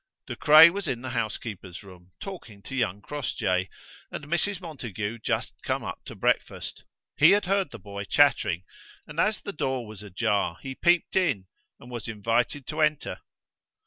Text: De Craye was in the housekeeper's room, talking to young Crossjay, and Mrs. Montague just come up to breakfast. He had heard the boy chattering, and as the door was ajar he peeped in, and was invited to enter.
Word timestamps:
De 0.25 0.35
Craye 0.35 0.71
was 0.71 0.87
in 0.87 1.03
the 1.03 1.11
housekeeper's 1.11 1.83
room, 1.83 2.11
talking 2.19 2.63
to 2.63 2.75
young 2.75 3.03
Crossjay, 3.03 3.69
and 4.11 4.25
Mrs. 4.25 4.59
Montague 4.59 5.19
just 5.19 5.53
come 5.61 5.83
up 5.83 5.99
to 6.05 6.15
breakfast. 6.15 6.83
He 7.17 7.29
had 7.33 7.45
heard 7.45 7.69
the 7.69 7.77
boy 7.77 8.05
chattering, 8.05 8.63
and 9.05 9.19
as 9.19 9.41
the 9.41 9.53
door 9.53 9.85
was 9.85 10.01
ajar 10.01 10.57
he 10.63 10.73
peeped 10.73 11.15
in, 11.15 11.45
and 11.79 11.91
was 11.91 12.07
invited 12.07 12.65
to 12.65 12.81
enter. 12.81 13.19